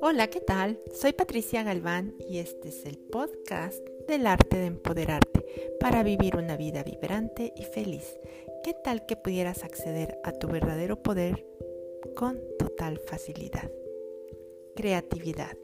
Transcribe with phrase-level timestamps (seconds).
[0.00, 0.78] Hola, ¿qué tal?
[0.92, 5.44] Soy Patricia Galván y este es el podcast del arte de empoderarte
[5.80, 8.18] para vivir una vida vibrante y feliz.
[8.62, 11.46] ¿Qué tal que pudieras acceder a tu verdadero poder
[12.14, 13.70] con total facilidad?
[14.74, 15.56] Creatividad.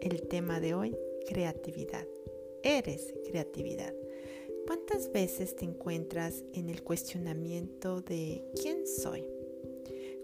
[0.00, 0.96] El tema de hoy,
[1.26, 2.06] creatividad.
[2.62, 3.94] Eres creatividad.
[4.68, 9.24] ¿Cuántas veces te encuentras en el cuestionamiento de quién soy?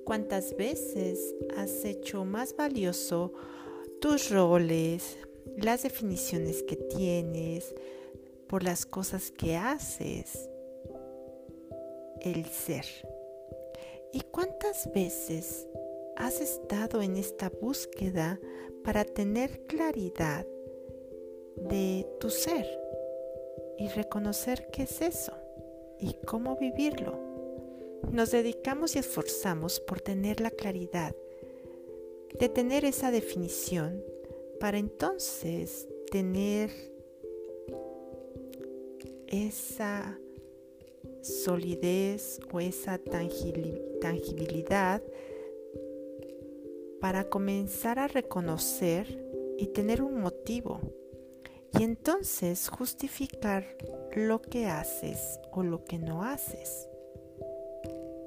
[0.05, 3.33] ¿Cuántas veces has hecho más valioso
[4.02, 5.16] tus roles,
[5.57, 7.75] las definiciones que tienes,
[8.47, 10.51] por las cosas que haces,
[12.21, 12.85] el ser.
[14.13, 15.66] ¿Y cuántas veces
[16.16, 18.38] has estado en esta búsqueda
[18.85, 20.47] para tener claridad
[21.57, 22.84] de tu ser
[23.78, 25.33] y reconocer qué es eso
[25.98, 27.19] y cómo vivirlo?
[28.10, 31.15] Nos dedicamos y esforzamos por tener la claridad
[32.38, 34.02] de tener esa definición
[34.60, 36.71] para entonces tener
[39.29, 40.18] esa
[41.23, 45.02] solidez o esa tangibilidad
[47.01, 49.24] para comenzar a reconocer
[49.59, 50.80] y tener un motivo
[51.79, 53.65] y entonces justificar
[54.15, 56.89] lo que haces o lo que no haces,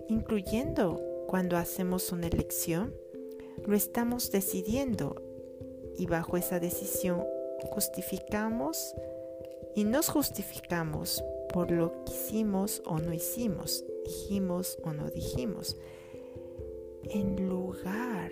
[0.09, 2.93] incluyendo cuando hacemos una elección
[3.65, 5.15] lo estamos decidiendo
[5.97, 7.23] y bajo esa decisión
[7.71, 8.95] justificamos
[9.75, 15.75] y nos justificamos por lo que hicimos o no hicimos, dijimos o no dijimos,
[17.03, 18.31] en lugar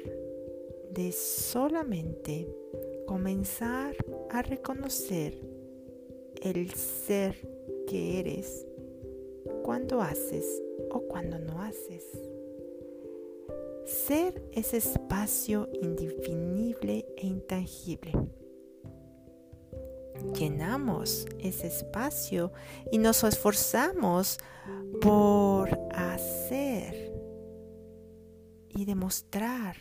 [0.92, 2.48] de solamente
[3.06, 3.95] comenzar
[4.30, 5.34] a reconocer
[6.42, 7.36] el ser
[7.88, 8.66] que eres
[9.64, 12.03] cuando haces o cuando no haces.
[13.86, 18.12] Ser ese espacio indefinible e intangible.
[20.34, 22.51] Llenamos ese espacio
[22.91, 24.40] y nos esforzamos
[25.01, 27.13] por hacer
[28.69, 29.75] y demostrar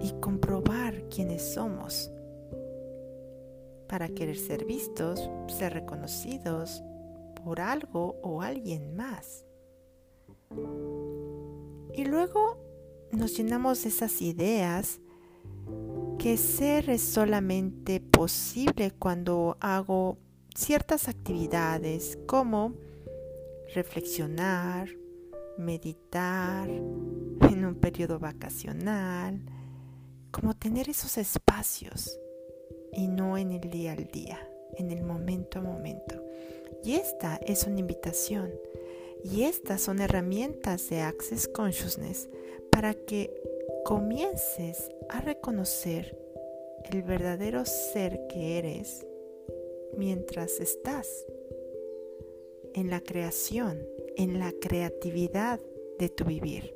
[0.00, 2.10] y comprobar quiénes somos
[3.88, 6.82] para querer ser vistos, ser reconocidos
[7.44, 9.44] por algo o alguien más.
[11.94, 12.58] Y luego
[13.12, 15.00] nos llenamos esas ideas
[16.18, 20.18] que ser es solamente posible cuando hago
[20.54, 22.74] ciertas actividades como
[23.74, 24.88] reflexionar,
[25.56, 29.40] meditar en un periodo vacacional,
[30.30, 32.18] como tener esos espacios
[32.92, 36.24] y no en el día al día, en el momento a momento.
[36.84, 38.52] Y esta es una invitación
[39.24, 42.28] y estas son herramientas de Access Consciousness
[42.70, 43.34] para que
[43.84, 46.16] comiences a reconocer
[46.90, 49.06] el verdadero ser que eres
[49.96, 51.26] mientras estás
[52.74, 53.86] en la creación,
[54.16, 55.60] en la creatividad
[55.98, 56.74] de tu vivir.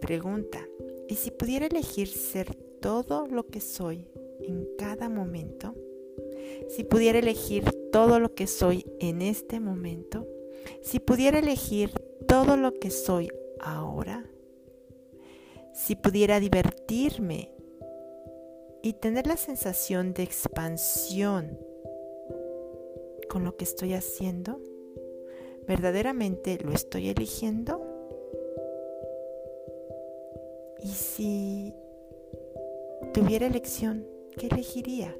[0.00, 0.69] Pregunta,
[1.10, 4.06] ¿y si pudiera elegir ser todo lo que soy
[4.42, 5.74] en cada momento?
[6.68, 10.28] Si pudiera elegir todo lo que soy en este momento,
[10.82, 11.90] si pudiera elegir
[12.28, 13.28] todo lo que soy
[13.58, 14.24] ahora,
[15.74, 17.50] si pudiera divertirme
[18.80, 21.58] y tener la sensación de expansión
[23.28, 24.60] con lo que estoy haciendo,
[25.66, 27.89] ¿verdaderamente lo estoy eligiendo?
[30.82, 31.74] Y si
[33.12, 35.16] tuviera elección, ¿qué elegiría?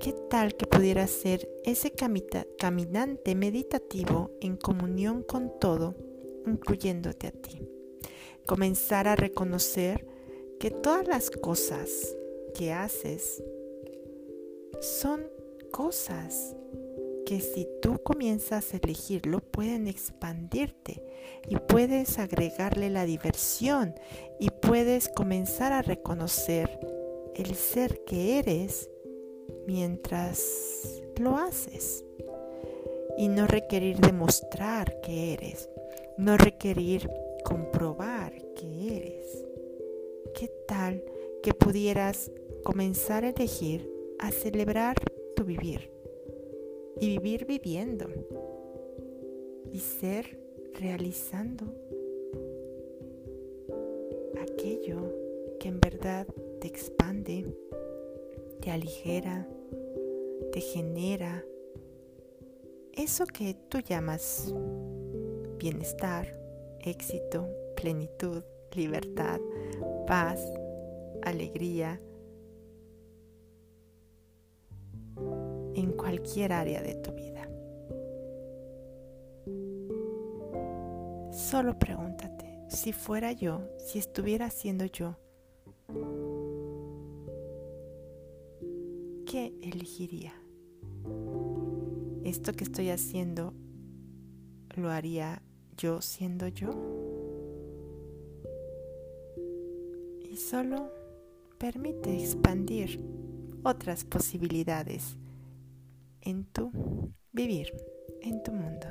[0.00, 1.92] ¿Qué tal que pudiera ser ese
[2.58, 5.94] caminante meditativo en comunión con todo,
[6.46, 7.62] incluyéndote a ti?
[8.46, 10.06] Comenzar a reconocer
[10.58, 12.16] que todas las cosas
[12.54, 13.42] que haces
[14.80, 15.22] son
[15.70, 16.54] cosas
[17.24, 21.02] que si tú comienzas a elegirlo pueden expandirte
[21.48, 23.94] y puedes agregarle la diversión
[24.38, 26.78] y puedes comenzar a reconocer
[27.34, 28.90] el ser que eres
[29.66, 32.04] mientras lo haces
[33.16, 35.70] y no requerir demostrar que eres,
[36.18, 37.08] no requerir
[37.44, 39.44] comprobar que eres.
[40.34, 41.04] ¿Qué tal
[41.42, 42.30] que pudieras
[42.64, 43.88] comenzar a elegir
[44.18, 44.96] a celebrar
[45.36, 45.93] tu vivir
[47.00, 48.06] y vivir viviendo
[49.72, 50.38] y ser
[50.74, 51.66] realizando
[54.40, 55.12] aquello
[55.58, 56.26] que en verdad
[56.60, 57.46] te expande,
[58.60, 59.48] te aligera,
[60.52, 61.44] te genera
[62.92, 64.54] eso que tú llamas
[65.58, 66.38] bienestar,
[66.80, 68.42] éxito, plenitud,
[68.72, 69.40] libertad,
[70.06, 70.40] paz,
[71.22, 72.00] alegría,
[75.74, 77.48] en cualquier área de tu vida.
[81.32, 85.16] Solo pregúntate, si fuera yo, si estuviera siendo yo,
[89.26, 90.32] ¿qué elegiría?
[92.24, 93.52] ¿Esto que estoy haciendo
[94.76, 95.42] lo haría
[95.76, 96.70] yo siendo yo?
[100.30, 100.90] Y solo
[101.58, 103.00] permite expandir
[103.62, 105.16] otras posibilidades
[106.24, 106.70] en tu
[107.32, 107.72] vivir,
[108.22, 108.86] en tu mundo.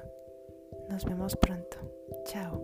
[0.90, 1.78] Nos vemos pronto.
[2.26, 2.62] Chao.